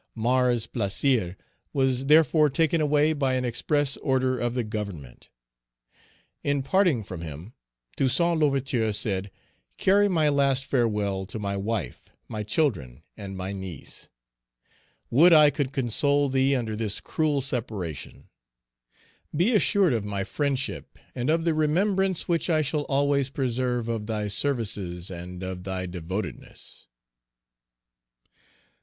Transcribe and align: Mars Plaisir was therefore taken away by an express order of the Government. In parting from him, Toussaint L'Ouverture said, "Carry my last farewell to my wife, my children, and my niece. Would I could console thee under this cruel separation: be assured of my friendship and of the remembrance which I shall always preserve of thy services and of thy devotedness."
Mars 0.15 0.65
Plaisir 0.65 1.37
was 1.73 2.07
therefore 2.07 2.49
taken 2.49 2.81
away 2.81 3.13
by 3.13 3.35
an 3.35 3.45
express 3.45 3.97
order 3.97 4.35
of 4.35 4.55
the 4.55 4.63
Government. 4.63 5.29
In 6.43 6.63
parting 6.63 7.03
from 7.03 7.21
him, 7.21 7.53
Toussaint 7.95 8.39
L'Ouverture 8.39 8.93
said, 8.93 9.29
"Carry 9.77 10.07
my 10.07 10.27
last 10.27 10.65
farewell 10.65 11.27
to 11.27 11.37
my 11.37 11.55
wife, 11.55 12.09
my 12.27 12.41
children, 12.41 13.03
and 13.15 13.37
my 13.37 13.53
niece. 13.53 14.09
Would 15.11 15.33
I 15.33 15.51
could 15.51 15.71
console 15.71 16.29
thee 16.29 16.55
under 16.55 16.75
this 16.75 16.99
cruel 16.99 17.39
separation: 17.39 18.27
be 19.35 19.53
assured 19.53 19.93
of 19.93 20.03
my 20.03 20.23
friendship 20.23 20.97
and 21.13 21.29
of 21.29 21.45
the 21.45 21.53
remembrance 21.53 22.27
which 22.27 22.49
I 22.49 22.63
shall 22.63 22.85
always 22.85 23.29
preserve 23.29 23.87
of 23.87 24.07
thy 24.07 24.29
services 24.29 25.11
and 25.11 25.43
of 25.43 25.63
thy 25.63 25.85
devotedness." 25.85 26.87